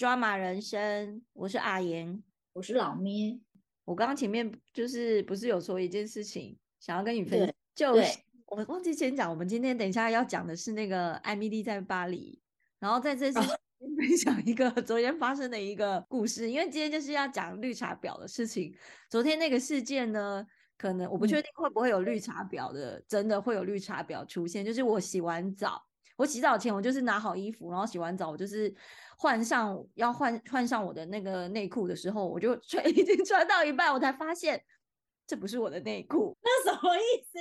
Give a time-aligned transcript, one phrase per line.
[0.00, 2.22] 抓马人生，我是阿言，
[2.54, 3.38] 我是老咩。
[3.84, 12.40] 我刚刚前面就是不是有说一件事情，想要跟你分享，就是我们忘记先讲，我们今天等一下要讲的是那个艾米丽在巴黎，
[12.78, 13.48] 然后在这之前
[13.98, 18.74] 分享一个昨天发生的一个故事，因为今天就是要讲绿茶婊的事情。
[19.10, 20.46] 昨天那个事件呢，
[20.78, 24.64] 可能我不确定会不会有绿茶婊的，真的会有绿茶婊出现。
[24.64, 25.84] 就是我洗完澡，
[26.20, 28.70] 我洗澡前我就是拿好衣服，然后洗完澡我就是
[29.16, 34.62] 换上要换换上我的那个内裤的时候，我就穿 已经穿到一半，我才发现
[35.26, 36.36] 这不是我的内裤。
[36.42, 37.38] 那什么意思？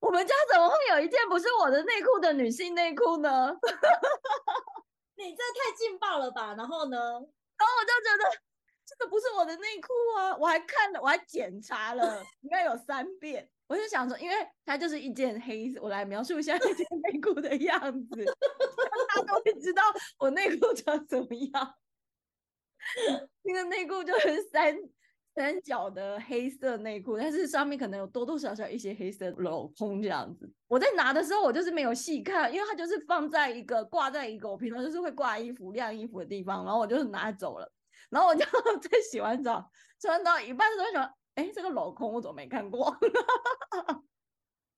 [0.00, 3.56] 我们家怎么会有一件不是我的内裤的女性内裤呢？
[5.16, 6.54] 你这太劲爆了吧！
[6.54, 6.98] 然后呢？
[6.98, 8.38] 然后我就觉得
[8.84, 10.36] 这个不是我的内裤啊！
[10.36, 13.48] 我还看了，我还检查了，应该有三遍。
[13.66, 19.82] 我就想说，因为它就是一件黑色，我来描述一下 那件内裤的样子，大家都会知道
[20.18, 21.74] 我内裤长怎么样。
[23.42, 24.76] 那个内裤就是三
[25.34, 30.52] 三角的黑色内裤，但是上面可能有多多少少一些黑色镂空这样子。
[30.68, 37.72] 我在拿的时候，我就是没有细看，因为它就是放在一个挂在一个我平常就是会挂衣服、晾衣服的地方，然后我就是拿走了。
[38.10, 38.44] 然后我就
[38.82, 42.96] 在洗完澡穿到一半的时候，哎，这个镂空我怎么没看过？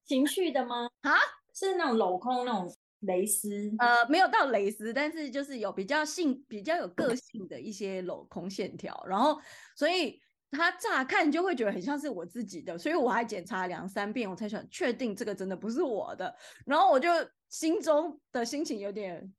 [0.05, 0.89] 情趣的吗？
[1.03, 1.13] 啊，
[1.55, 3.71] 是那种镂空那种蕾丝？
[3.79, 9.05] 呃，没有到蕾丝，但是就是有比较性、比较有个性的一些镂空线条。
[9.07, 9.39] 然后，
[9.77, 16.35] 所以它乍看就会觉得很像是我自己的，所以我还检查两三遍，我才想确定这个真的不是我的。
[16.65, 17.11] 然后我就
[17.49, 19.33] 心中的心情有点。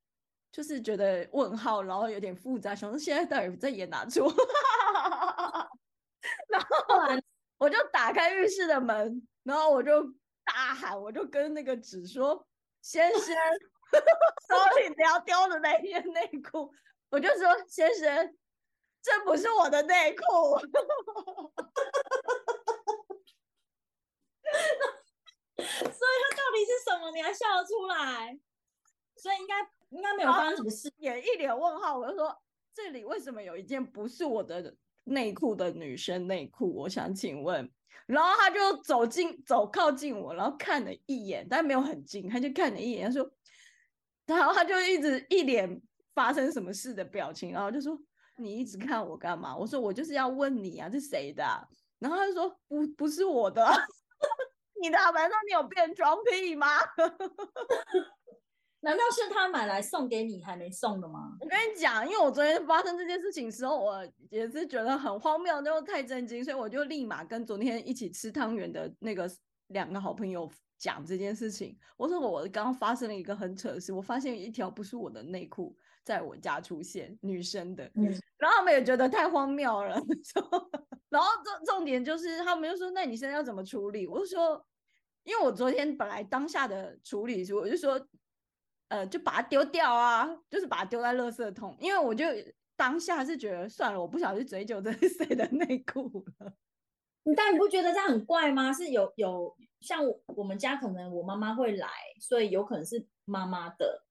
[0.50, 4.26] 就是觉得问号，然后有点复杂，想说现在到底在演哪出？
[6.58, 7.24] 然后
[7.58, 10.04] 我就打开浴室的门，然后我就
[10.44, 12.48] 大喊，我就跟那个纸说
[12.82, 16.72] ：“先生，手里不要丢的那件内裤。”
[17.10, 18.38] 我就说：“先生，
[19.02, 20.24] 这不是我的内裤。”
[25.58, 27.12] 所以它到底是什么？
[27.12, 28.38] 你还笑得出来？
[29.16, 29.56] 所以应该
[29.90, 31.98] 应该没有发生什么事，也一脸问号。
[31.98, 32.42] 我就说
[32.74, 34.76] ：“这里为什么有一件不是我的
[35.08, 37.70] 内裤的女生内裤？”我想请问。
[38.06, 43.30] 然后他就走近，走靠近我，然后看了一眼，但没有很近，他就看了一眼，他说
[44.26, 45.82] ：“然后他就一直一脸
[46.14, 48.00] 发生什么事的表情，然后就说
[48.38, 51.44] ：‘你一直看我干嘛？’我说：‘我就是要问你啊，是谁的？’
[52.00, 53.66] 然后他就说：‘不，不是我的。
[54.82, 56.68] ’你的，难道你有变装癖吗？
[58.88, 61.36] 难道是他买来送给你还没送的吗？
[61.42, 69.30] 我跟你讲，因为我昨天发生这件事情时候，我也是觉得很荒谬，又太震惊，所以我就立马跟昨天一起吃汤圆的那个
[69.68, 71.78] 两个好朋友讲这件事情。
[71.98, 75.76] 我说我刚刚发生了一个很扯的事，我发现一条不是我的内裤
[76.06, 78.06] 在我家出现，女生的，嗯，
[78.40, 80.02] 然后他们也觉得太荒谬了。
[81.12, 84.66] 然后重重点就是他们就说：“那你现在要怎么处理？”我就说
[85.26, 88.02] ：“因为我昨天本来当下的处理是，我就说。”
[88.90, 92.26] 呃，就把它丢掉啊，就是把它丢在垃圾桶，因为我就
[92.76, 96.54] 当下是觉得算了，我不想去追究这是谁的内裤了。
[97.24, 98.72] 你但你不觉得这样很怪吗？
[98.72, 100.02] 是有有像
[100.36, 101.88] 我们家可能我妈妈会来，
[102.22, 104.06] 所以有可能是妈妈的。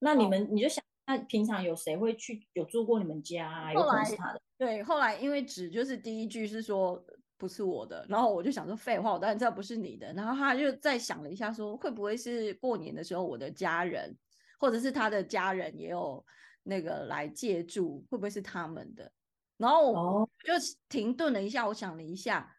[0.00, 3.72] 那你们你就想，那平常有谁会去有住过你们家？
[3.72, 4.40] 有可能是他的。
[4.58, 7.00] 对，后来因为纸就是第一句是说
[7.38, 10.12] 不是我的，然后我就想说废话，我当然知道不是你的。
[10.14, 14.16] 然后他就再想了一下，说会不会是过年的时候我的家人，
[14.58, 16.24] 或者是他的家人也有
[16.62, 19.10] 那个来借住，会不会是他们的？
[19.58, 20.52] 然后我就
[20.88, 22.54] 停顿了一下，我想了一下，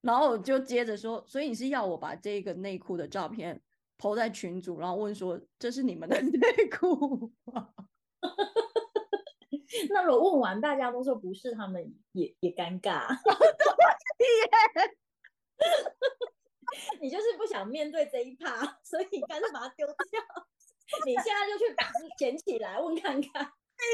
[0.00, 3.60] 然后我就接着说，所以你是要我把这个内裤的照片
[3.96, 7.68] 抛在群组，然后问说这是你们的 内裤吗？
[9.90, 13.06] 那如果问完大家都说不是，他们也也尴尬。
[17.00, 19.94] 你就是不想面对这一趴，所以你干脆把它丢掉。
[21.04, 23.26] 你现在就去把它捡起来问看看， 一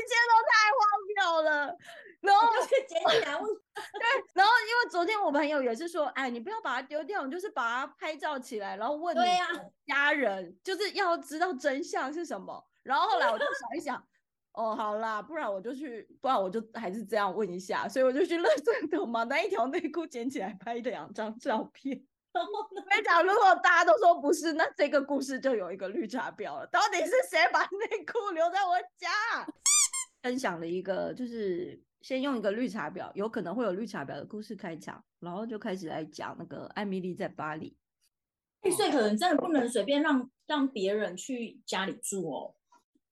[0.07, 0.79] 切都太荒
[1.09, 1.77] 谬了。
[2.21, 3.45] 然后就去捡起来问，
[3.75, 4.07] 对。
[4.33, 9.21] 然后因为昨天我朋友也是说，哎，你不要把它丢掉，你就是把它拍照起来，然后问你
[9.87, 12.65] 家人，就是要知道真相是什么。
[12.83, 14.07] 然后后来我就想一想。
[14.55, 22.05] 哦，好啦，不然我就去，不然我就还是这样问一下，所以我就去垃圾桶嘛，拿一条内裤捡起来拍两张照片。
[22.33, 22.41] 我
[22.75, 26.67] 跟你讲，如果大家都说不是，那这个故事就有一个绿茶婊了。
[26.69, 29.09] 到底是谁把内裤留在我家？
[30.23, 37.77] 分享了一个，就是先用一个绿茶婊，有可能会有绿茶婊的故事开场，然后就开始来讲那个艾米丽在巴黎。
[38.77, 42.55] 所以可能真的不能随便让让别人去家里住哦。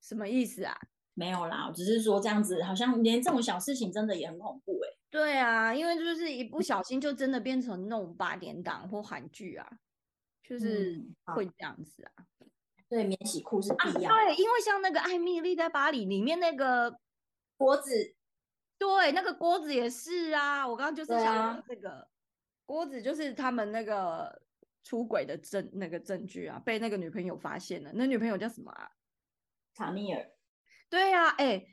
[0.00, 0.76] 什么意思啊？
[1.14, 9.68] 没有啦，我只是说这样子，好像连这种小事情真的也很恐怖哎、对啊，因为就是一不小心就真的变成那种八点档或韩剧啊，
[10.42, 11.04] 就是
[11.34, 12.24] 会这样子啊。
[12.88, 14.24] 对，免洗裤是啊，必要的。
[14.24, 16.98] 对，因为像那个《艾米丽在巴黎》里面那个，
[17.56, 17.90] 锅子
[18.78, 20.66] 对，那个锅子也是啊。
[20.68, 22.08] 我刚刚就是想这个
[22.66, 24.42] 锅子，就是他们那个
[24.82, 27.90] 出轨的证那个证据啊，被那个女朋友发现了。
[27.94, 28.90] 那女朋友叫什么啊？
[29.74, 30.31] 卡米尔，
[30.92, 31.64] 对呀、啊，哎、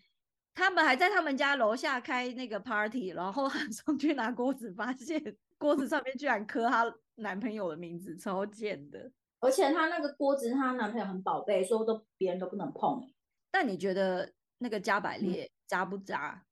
[0.54, 5.22] 他们还在他们家楼下开那个 party，然后 喊上去拿锅子，发现
[5.58, 9.12] 锅子上面居然刻她男朋友的名字，超贱的。
[9.42, 13.14] 而且她那个锅子，她男朋友很宝贝，说都别人都不能碰、欸。
[13.52, 16.46] 但你觉得那个加百嗯列渣不渣？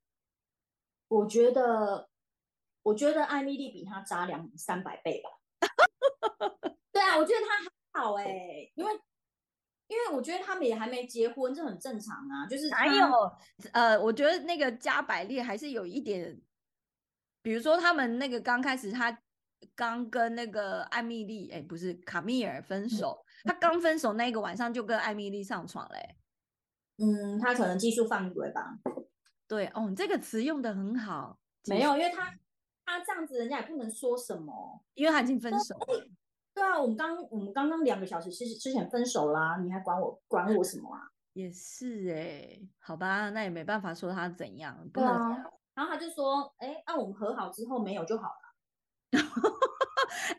[1.08, 2.10] 我觉得，
[2.84, 5.30] 我觉得艾米丽比他渣两三百倍吧。
[6.92, 8.57] 对啊，我觉得他还好哎、因
[10.08, 12.48] 为我觉得他们也还没结婚，这很正常啊。
[12.48, 13.38] 就是他还有，
[13.74, 16.40] 呃，我觉得那个加百列还是有一点，
[17.42, 19.18] 比如说他们那个刚开始，他
[19.76, 26.16] 刚跟那个艾米丽，哎，不是卡米尔分手，他刚分手那个晚上就跟艾米丽上床嘞、
[26.98, 28.78] 嗯，他可能技术犯规吧。
[29.48, 31.40] 对，哦，你这个词用的很好，
[31.70, 32.34] 没有，因为他
[32.86, 34.84] 他这样子，人家也不能说什么。
[34.94, 36.08] 因为他已经分手了。
[36.58, 41.02] 对啊，我们刚我们刚刚两个小时之之前分手啦，你还管我管我什么啊？
[41.34, 45.14] 也是哎、好吧，那也没办法说他怎样，不对能。
[45.14, 45.44] 啊。
[45.76, 48.56] 然后他就说，哎，那、我们和好之后没有就好了。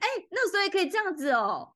[0.01, 1.73] 哎、那所以可以这样子哦，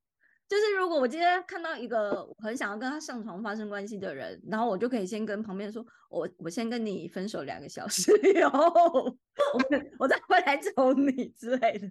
[0.49, 8.59] 就是如果我今天看到一个我很想要跟他上床发生关系的人，然后我就可以先跟旁边说，我我先跟你分手两个小时以后，
[9.55, 9.63] 我
[10.01, 11.89] 我再回来找你之类的。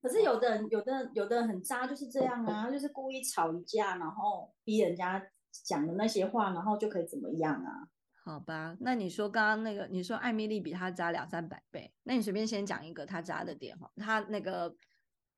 [0.00, 7.88] 可是有的人，有的人有的人很渣，就是这样啊，就是故意吵一架，然后逼人家讲的那些话，然后就可以怎么样啊？
[8.22, 14.74] 好吧，那你说刚刚那个，你说艾米丽比他渣两三百倍，那你随便先讲一个他渣的点哈，他那个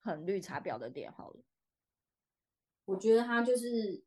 [0.01, 1.41] 很绿茶婊的点好了。
[2.85, 4.03] 我觉得他就是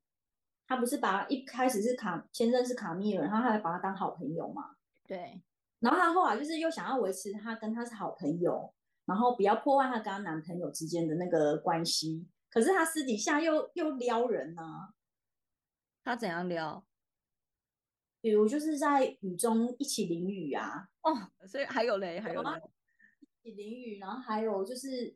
[0.67, 4.75] 他不是把一开始是卡先认识卡米尔，然后他还把他当好朋友嘛，
[5.07, 5.41] 对，
[5.79, 8.73] 然后他后来就是又想要维持他跟他是好朋友，
[9.05, 14.93] 然后不要破坏她跟她男朋友之间的那个关系，可是她私底下又又撩人啊，
[16.03, 16.85] 她怎样撩？
[18.21, 22.61] 比如就是在雨中一起淋雨啊，哦，所以还有嘞，还有嘞
[23.43, 25.15] 一起淋雨，然后还有就是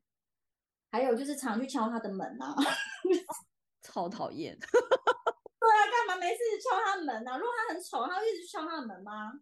[0.91, 2.55] 还有就是常去敲他的门啊。
[3.81, 4.55] 超讨厌。
[4.61, 7.37] 对啊，干嘛没事敲他的门啊？
[7.37, 9.33] 如果他很丑，他会一直去敲他的门吗？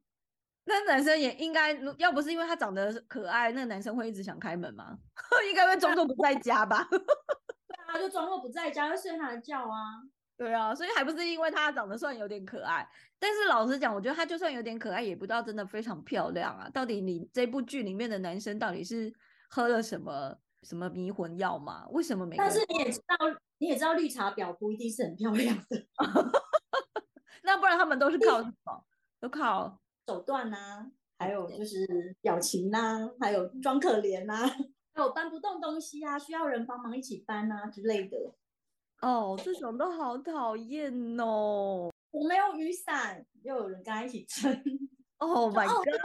[0.70, 4.98] 那男生也应该，如要不是因为他长得可爱，那个男生会一直想开门吗？
[5.50, 6.86] 应该会装作不在家吧？
[6.92, 6.98] 对
[7.88, 10.04] 啊，就装作不在家，会睡他的觉啊。
[10.36, 12.86] 对啊，所以还不是因为他长得算有点可爱，
[13.18, 16.70] 但是老实讲，我觉得他就算有点可爱，也不知道真的非常漂亮啊。
[16.74, 19.12] 到底你这部剧里面的男生到底是
[19.50, 21.88] 喝了什么什么迷魂药吗？
[21.92, 23.16] 为什么每个人但是你也知道，
[23.58, 25.86] 你也知道绿茶婊不一定是很漂亮的
[27.44, 28.86] 那不然他们都是靠什么？
[29.22, 30.90] 都靠手段呐、
[31.20, 34.36] 还有就是表情呐、还有装可怜呐、
[34.96, 38.18] 还有搬不动东西啊，需要人帮忙一起搬啊之类的。
[39.02, 41.92] 哦，这种都好讨厌哦。
[42.12, 44.50] 我没有雨伞，又有人跟他一起撑。
[45.18, 46.02] Oh my 哦 god！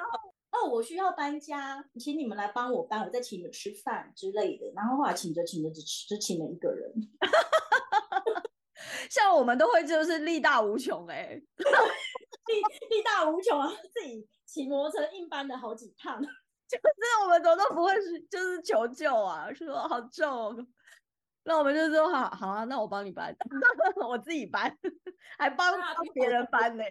[0.51, 4.67] 哦，我需要搬家，请你们来帮我搬，我再请你们吃饭之类的。
[4.75, 6.93] 然后后来请着请着只只请了一个人，
[9.09, 11.41] 像我们都会就是力大无穷哎、
[12.91, 16.21] 力力大无穷啊，自己骑摩托车硬搬了好几趟。
[16.73, 16.83] 就是
[17.23, 20.67] 我们怎么都不会是就是求救啊，说好重哦，
[21.45, 23.37] 那我们就说好好啊，那我帮你搬，
[24.09, 24.75] 我自己搬，
[25.39, 26.83] 还帮帮别人搬呢、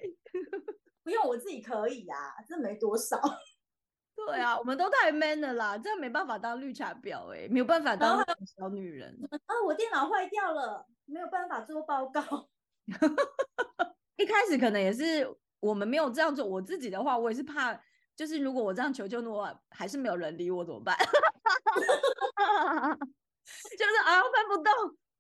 [1.03, 3.20] 不用我自己可以啊，这没多少。
[4.15, 9.17] 对啊，我们都太 man 了啦，这样没办法当绿茶婊哎、没有办法当小女人。
[9.48, 12.22] 啊，我电脑坏掉了，没有办法做报告。
[14.17, 15.27] 一开始可能也是
[15.62, 17.74] 我们没有这样做，我自己的话，我也是怕，
[18.15, 20.98] 就是如果我这样求救，的话还是没有人理我怎么办？
[23.77, 24.74] 就是啊搬不动，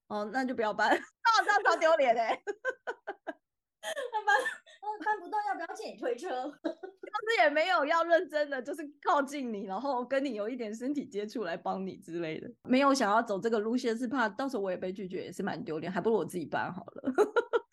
[0.07, 0.97] 哦那就不要搬，那
[1.45, 2.41] 这样超丢脸哎。
[3.81, 4.25] 搬
[5.03, 6.29] 搬不动，要不要借你推车？
[6.61, 17.13] 就是也没有要认真的，就是靠近你，然后跟你有一点身体接触来帮你之类的，没有想要走这个路线，是怕到时候我也被拒绝，也是蛮丢脸，还不如我自己搬好了。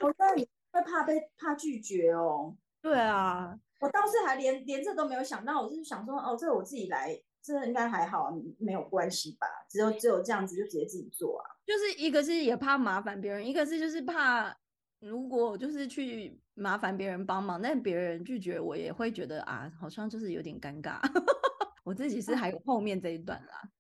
[0.01, 0.49] 我真的
[0.79, 2.57] 会怕被怕拒绝哦。
[2.81, 9.47] 对啊，我倒是还连连这都没有想到，我是想说，哦，这个我自己来，这应该还好啊，没有关系吧？
[9.69, 11.45] 只有只有这样子就直接自己做啊。
[11.67, 14.57] 就是一个是也怕麻烦别人，一个是就是怕
[15.01, 21.01] 如果就是去麻烦别人帮忙，但别人拒绝我，也会觉得啊，好像就是有点尴尬。
[21.85, 23.71] 我自己是还有后面这一段啦，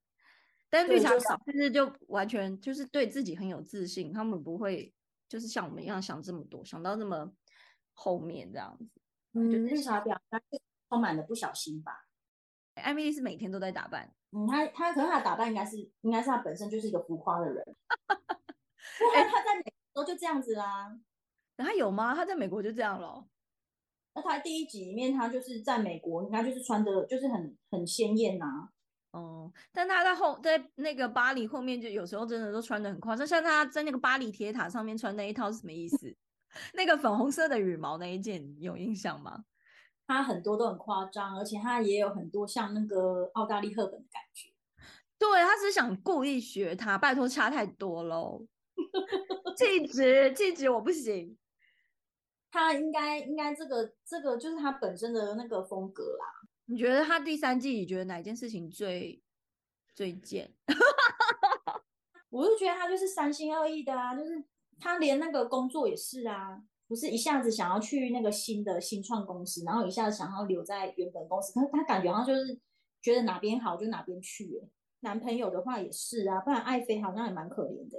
[0.70, 4.92] 但绿茶婊其实就完全就是对自己很有自信，他们不会
[5.28, 7.30] 就是像我们一样想这么多，想到那么
[7.92, 9.00] 后面这样子。
[9.34, 12.06] 嗯，绿茶婊她是充满了不小心吧？
[12.74, 17.76] 艾米丽是每天都在打扮，嗯，她她可能她打扮应该是应该是她本身就是一个浮夸的人。
[19.14, 20.98] 哎，她在美国就这样子啦。
[21.56, 22.14] 他有吗？
[22.14, 23.28] 她在美国就这样了。
[24.14, 28.70] 那她第一集里面，她就是在美国，应该就是穿的，就是很很鲜艳呐。
[29.12, 33.26] 哦，但他在后在那个巴黎后面，就有时候真的都穿的很夸张。
[33.26, 36.14] 像他在那个巴黎铁塔上面穿那一套是什么意思？
[36.74, 39.44] 那个粉红色的羽毛那一件有印象吗？
[40.06, 44.50] 他很多都很夸张，而且他也有很多像那个奥黛丽赫本的感觉。
[45.18, 48.46] 对，他是想故意学他，拜托差太多喽。
[49.56, 51.36] 气质气质我不行。
[52.50, 56.47] 他应该应该这个这个就是他本身的那个风格啦。
[56.70, 59.22] 你觉得他第三季你觉得哪件事情最
[59.94, 60.52] 最贱？
[62.28, 64.44] 我就觉得他就是三心二意的啊，就是
[64.78, 72.60] 他连那个工作也是啊，不是一下子想要去那个新的新创公司，然后一下子想要留在原本公司，可是他感觉好像就是
[73.00, 74.62] 觉得哪边好就哪边去。
[75.00, 77.98] 男朋友的话也是啊，不然爱妃好像也蛮可怜的。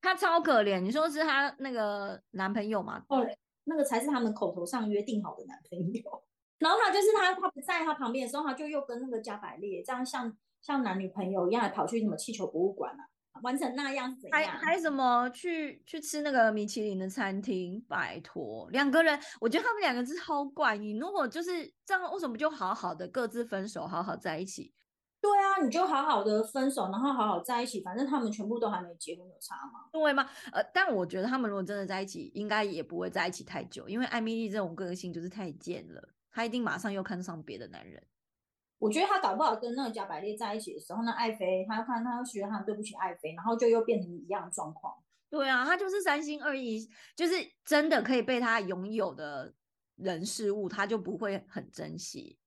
[0.00, 3.04] 他超可怜，你说是他那个男朋友吗？
[3.10, 3.26] 哦。
[3.68, 6.22] 那个才是他们口头上约定好的男朋友，
[6.58, 14.40] 然后他就是他，他不在他旁边的时候，他就又跟那个加百列这样像像男女朋友一样，跑去什么气球博物馆啊，玩成那样怎样？
[14.40, 17.84] 还还什么去去吃那个米其林的餐厅？
[17.88, 20.76] 拜托，两个人，我觉得他们两个是超怪。
[20.76, 24.72] 你如果就是这样，为什么就好好的各自分手，好好在一起？
[25.20, 29.88] 对啊，你就好好的分手，然后好好在一起，反正他们全部都还没结婚，有差吗？
[29.90, 30.28] 对吗？
[30.52, 38.06] 呃，但我觉得他们如果真的在一起，应该也不会在一起太久，因为艾米丽这种个性就是太贱了，她一定马上又看上别的男人。
[38.78, 44.94] 我觉得他搞不好跟那个加百列在一起的时候，那爱妃，他看他又觉得他对不起爱妃，然后就又变成一样的状况。
[45.30, 49.54] 对啊，他就是三心二意，就是真的可以被他拥有的
[49.94, 52.38] 人事物，他就不会很珍惜。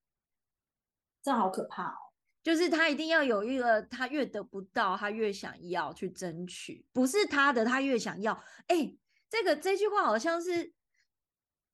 [1.24, 1.98] 这好可怕哦。
[2.44, 8.34] 就是他一定要有一个，他越得不到，他越想要去争取，不是他的，他越想要。
[8.68, 8.96] 哎，
[9.28, 10.72] 这个这句话好像是，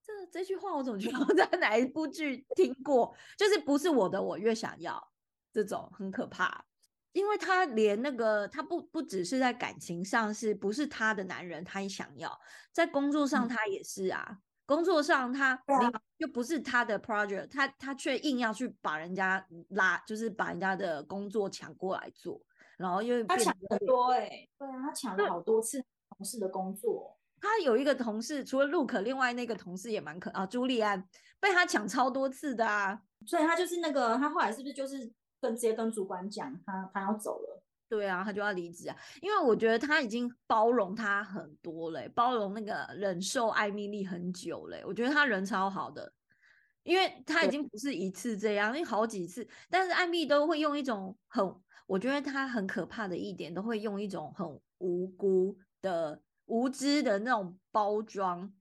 [0.05, 5.01] 这这句话我总觉得 我在哪一部剧听过，就是不是我的，我越想要，
[5.51, 6.63] 这种很可怕，
[7.11, 12.39] 因为他连那个他不不只是在感情上是不是他的男人，他也想要，
[12.71, 14.39] 在工作上他也是啊。
[14.67, 15.61] 工作上他
[16.17, 22.41] 又不是他的 project，他他却硬要去把人家拉，就是把人家的工作抢过来做，
[22.77, 27.15] 然后又他抢很多哎，对啊，他抢了好多次同事的工作。
[27.41, 31.07] 他有一个同事，除了 Luke，另外那个同事也蛮可啊，朱利安
[31.39, 37.61] 被他抢超多次的啊，所以他就是那个他后来是不是就是跟直接跟主管讲他他要走了。
[37.87, 44.83] 对啊，他就要离职啊，因为我觉得他已经包容他很多嘞，包容那个忍受艾米丽很久嘞。
[44.85, 46.11] 我觉得他人超好的，
[46.81, 58.53] 因为他已经不是一次这样，因为好几次，但是艾米都会用一种很，我觉得他很可怕的一点，都会用一种很无辜的、无知的那种包装。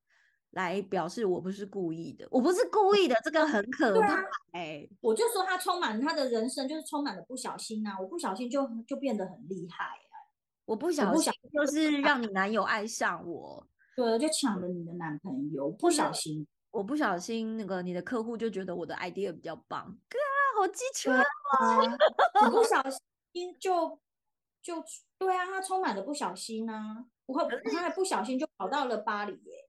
[0.54, 4.22] 来表示我不是故意的，我不是故意的，这个很可怕
[4.52, 4.88] 哎！
[5.00, 10.14] 我就说他充满他的人生就是充满了不小心啊，我不小心就就变得很厉害啊，
[10.64, 20.16] 我不小心就是让你男友爱上我，对，就抢了你的男朋友，不小心，我不小心那个你的客户就觉得我的 idea 比较棒，哥
[20.56, 21.10] 好机车
[21.58, 21.80] 啊！
[22.44, 22.80] 你不小
[23.32, 23.98] 心就
[24.62, 24.80] 就
[25.18, 29.68] 对啊，他充满了不小心啊，我他还不小心就跑到了巴黎耶。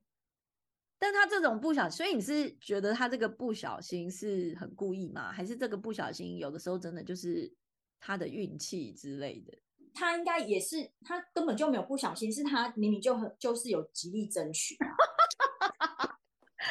[0.97, 5.31] 但他这种不小心，所以你是觉得他这个不小心是很故意吗？
[5.31, 7.53] 还是这个不小心有的时候真的就是
[7.99, 9.53] 他的运气之类的？
[9.93, 14.75] 他应该也是，他根本就没有不小心，是他明明就很就是有极力争取。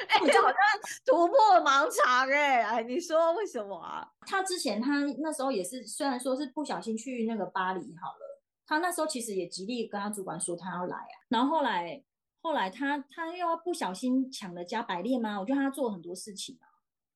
[0.08, 0.58] 哎，就好像
[1.06, 4.06] 突破盲肠哎哎，你说为什么啊？
[4.26, 8.33] 他之前他那时候也是，虽然说是不小心去那个巴黎好了，
[8.66, 12.04] 他那时候其实也极力跟他主管说他要来啊，然后后来。
[12.46, 15.40] 后来他他又要不小心抢了加百列吗？
[15.40, 16.68] 我觉得他做很多事情啊，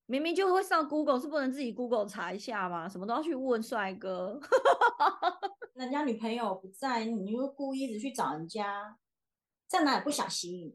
[0.06, 2.88] 明明就会上 Google，是不能自己 Google 查一下吗？
[2.88, 4.40] 什么都要去问帅哥，
[5.76, 8.96] 人家女朋友不在，你又故意一直去找人家，
[9.66, 10.74] 在哪里不小心？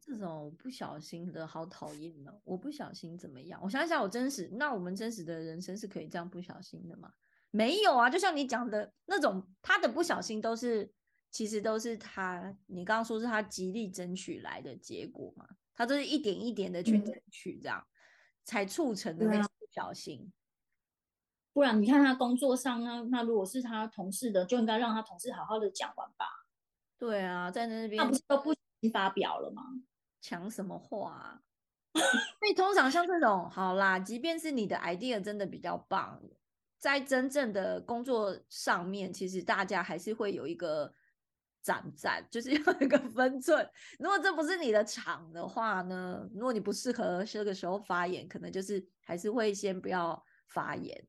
[0.00, 2.32] 这种不小心的好讨厌呢。
[2.44, 3.60] 我不小心怎么样？
[3.64, 7.10] 我想想，我真实，那我们真实的人生是可以这样不小心的吗？
[7.54, 10.92] 没有啊，就像你讲的那种，他的不小心都是。
[11.30, 15.44] 其实都是他，你刚刚说是他极力争取来的结果嘛？
[15.74, 17.84] 他都是一点一点的去嗯争取，这样、
[18.44, 20.32] 才促成的那不小心。
[21.52, 26.24] 不然你看他工作上呢，那如果是他同事的，就应该让他同事好好的讲完吧。
[26.96, 28.54] 对啊，在那那边不是都不
[28.92, 29.64] 发表了吗？
[30.20, 31.40] 讲什么话啊、
[32.38, 36.22] 所以通常像这种，好啦，即便是你的 idea 真的比较棒，
[36.84, 40.92] 在真正的工作上面，其实大家还是会有一个
[41.62, 43.66] 展展，就是要有一个分寸。
[43.98, 51.02] 如果这不是你的场的话呢，如果你不适合这个时候发言，可能就是还是会先不要发言。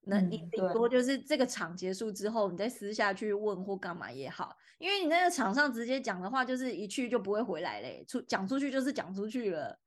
[0.00, 9.78] 那你顶多就是这个场结束之后，你再私下去问或干嘛也好，因为你那个场上直接讲的话，就是一去就不会回来嘞，出讲出去就是讲出去了。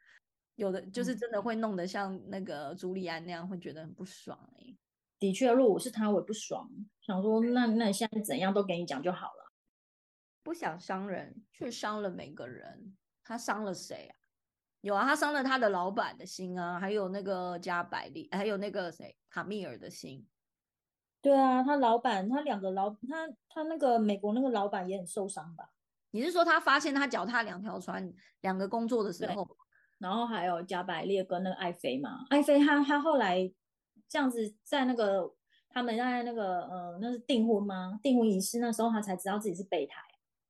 [0.56, 4.78] 有的就是嗯真的会弄得像那个朱利安那样，会觉得很不爽哎、
[5.20, 6.70] 的确，如果我是他，我也不爽，
[7.02, 9.52] 想说那那你现在怎样都给你讲就好了。
[10.42, 12.96] 不想伤人，却伤了每个人。
[13.24, 14.16] 他伤了谁啊？
[14.82, 20.26] 有啊，他伤了他的老板的心啊，还有那个加百利，还有那个谁卡密尔的心。
[21.22, 25.70] 对啊，他老板，他两个老，他他那个美国那个老板也很受伤吧？
[26.12, 29.48] 你是说他发现他脚踏两条船，两个工作的时候，
[30.00, 33.52] 然后还有加百列跟那个艾菲嘛，艾菲他他后来
[34.10, 35.32] 这样子在那个
[35.70, 38.00] 他们在那个呃那是订婚吗？
[38.02, 40.02] 订婚仪式那时候他才知道自己是备胎。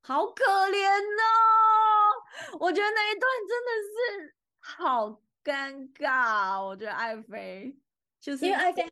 [0.02, 2.58] 好可怜哦！
[2.60, 6.64] 我觉得那一段真的是好尴尬。
[6.66, 7.78] 我觉得爱妃
[8.20, 8.90] 就是因为爱妃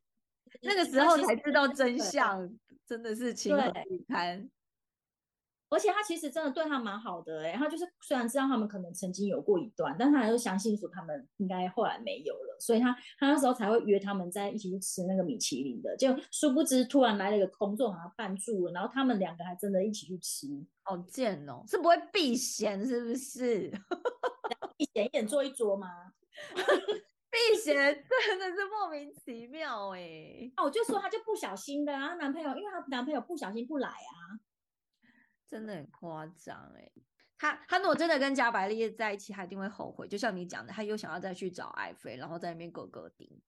[0.62, 2.48] 那个时候才知道真相，
[2.86, 4.50] 真的是情何以堪。
[5.70, 20.48] 而且他其实真的对他蛮好的哎、他就是虽然知道他们可能曾经有过一段，但他还是相信说他们应该后来没有了，所以他他那时候才会约他们在一起去吃那个米其林的，就殊不知突然来了一个工作把他绊住了，然后他们两个还真的一起去吃，
[20.84, 23.72] 好贱哦，是不会避嫌是不是？
[24.78, 26.14] 一点一点坐一桌吗？
[27.30, 34.40] 避嫌真的是莫名其妙哎，啊，我就说她就不小心的啊，她男朋友因为她男朋友不小心不来啊，
[35.48, 36.92] 真的很夸张哎。
[37.40, 40.08] 他他如果真的跟加百列在一起，他一定会后悔。
[40.08, 43.42] 就像你讲的，他又想要再去找爱妃，然后在那边咯咯丁。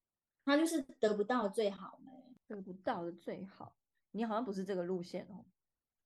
[0.46, 2.12] 他就是得不到最好呢、
[2.48, 3.76] 得不到的最好。
[4.12, 5.46] 你好像不是这个路线哦，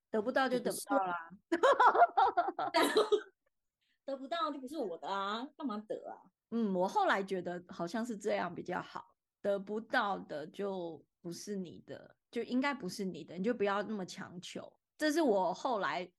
[0.10, 1.30] 得不到就得不到啦。
[4.06, 6.18] 得不到就不是我的啊，干嘛得啊？
[6.52, 14.72] 嗯，我后来觉得好像是这样比较好，得不到的就不是你的，就应该不是你的，你就不要那么强求。
[15.04, 16.10] 这是我后来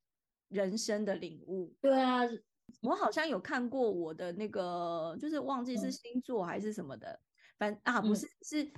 [0.49, 1.75] 人生的领悟。
[1.81, 2.20] 对啊，
[2.83, 7.18] 我好像有看过我的那个，就是忘记是嗯星座还是什么的，
[7.57, 8.73] 反啊不嗯是，是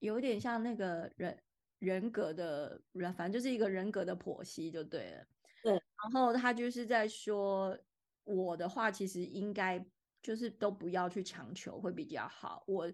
[0.00, 1.42] 有点像那个人
[1.78, 5.24] 人格的人，反正就是一个人格的剖析就对了。
[5.62, 7.78] 对，然后他就是在说
[8.24, 9.84] 我的话，其实应该
[10.20, 12.64] 就是都不要去强求会比较好。
[12.66, 12.92] 我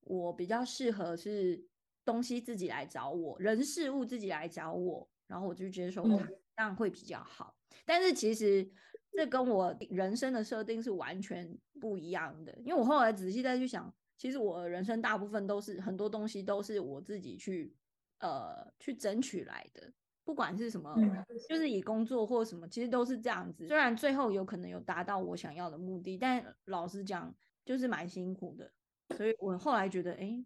[0.00, 1.62] 我比较适合是
[2.06, 7.54] 东西自己来找我，人事物自己来找我，然后我就接受它，嗯这样会比较好。
[7.84, 8.68] 但是其实
[9.12, 17.74] 这跟我人生的设定是完全不一样的，因为我后来仔细再去想，其实我人生大部分都是很多东西都是我自己去
[18.20, 19.92] 呃去争取来的，
[20.24, 23.66] 不管是什么，嗯就是以工作或什么，其实都是这样子。
[23.66, 27.34] 虽然最后有可能有达到我想要的目的，但老实讲，
[27.64, 28.72] 就是蛮辛苦的。
[29.16, 30.44] 所以我后来觉得，哎，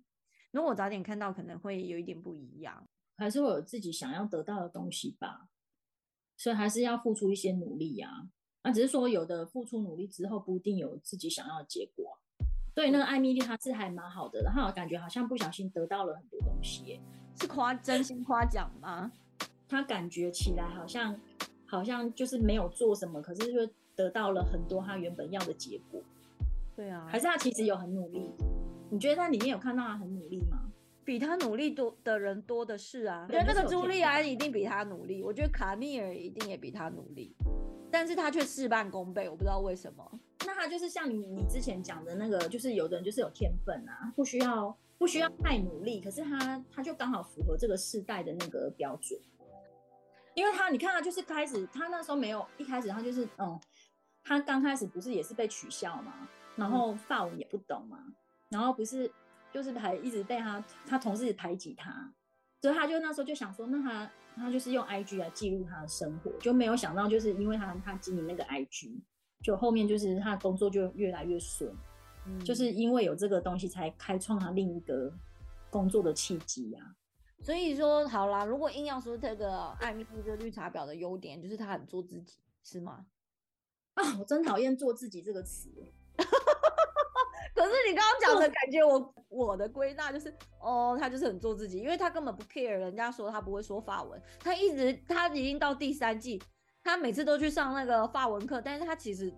[0.51, 2.87] 如果我早点看到，可能会有一点不一样。
[3.21, 5.49] 还是会有自己想要得到的东西吧，
[6.39, 8.27] 所以还是要付出一些努力呀、
[8.63, 8.73] 啊。
[8.73, 12.17] 只是说有的付出努力之后，不一定有自己想要的结果啊、
[12.75, 17.01] 所以那个艾米丽她是还蛮好的，然后感觉好像不小心得到了很多东西耶，
[17.39, 19.13] 是夸真心夸奖吗？
[19.69, 21.21] 她感觉起来好像
[21.67, 26.03] 好像就是没有做什么，可是就得到了很多她原本要的结果，
[26.75, 28.31] 对啊，还是她其实有很努力？
[28.91, 30.73] 你觉得她里面有看到她很努力吗？
[31.11, 33.27] 比他努力多的人多的是啊。
[33.27, 37.35] 我对觉得那个朱莉安一定比他努力，我觉得卡米尔一定也比他努力，
[37.91, 40.21] 但是他却事半功倍，我不知道为什么。
[40.47, 49.21] 那他就是像你你之前讲的那个，就是有的人就是有天分啊，不需要不需要太努力，可是他他就刚好符合这个世代的那个标准。
[50.35, 53.59] 因为他你看他就是开始，他那时候没有一开始他就是嗯，
[54.23, 57.99] 他刚开始不是也是被取笑嘛，然后法文也不懂嘛，
[58.49, 59.11] 然后不是
[59.53, 62.13] 就是还一直被他他同事排挤他，
[62.61, 69.01] 所以他就那时候就想说，那他他就是用 IG 来记录他的生活，就没有想到就是因为他他经营那个 IG。
[69.43, 71.75] 就后面就是他的工作就越来越顺，
[72.27, 75.11] 嗯就是因为有这个东西才开创他另一个
[75.71, 76.95] 工作的契机啊。
[77.43, 83.07] 所以说好啦，如果硬要说这个艾米丽这绿茶婊的优点，就是她很做自己，是吗？
[83.95, 85.71] 啊，我真讨厌“做自己”这个词。
[87.61, 96.43] 可是你刚刚讲的感觉，我我的归纳就是，哦，他就是很做自己，因为他根本不 care 人家说他不会说法文，他一直他已经到第三季，
[96.83, 99.31] 他每次都去上那个法文课，但是他其实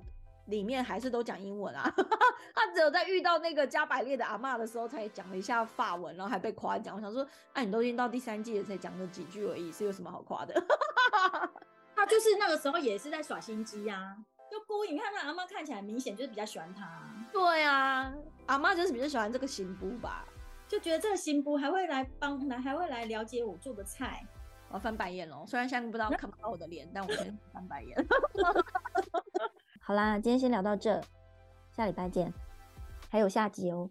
[0.47, 1.93] 里面还是都讲英文啊，
[2.55, 6.95] 他只有在遇到那个加百列的阿妈的时候才讲了一下法文，然后还被夸奖。
[6.95, 10.55] 我想说，哎，你都已经到第三季了，才讲了几句而已，是有什么好夸的？
[11.97, 14.17] 他就是那个时候也是在耍心机呀。
[14.51, 17.22] 就故意，你看那阿妈看起来明显就是比较喜欢他。
[17.33, 18.13] 对啊，
[18.47, 20.25] 阿妈就是比较喜欢这个新夫吧，
[20.69, 24.25] 就觉得这个新夫还会来帮，来还会来了解我做的菜。
[24.71, 28.07] 我翻白眼喽，虽然现在不知道看不到我的脸，但我先 翻白眼。
[29.81, 31.01] 好啦，今天先聊到这，
[31.77, 32.33] 下礼拜见，
[33.11, 33.91] 还有下集哦。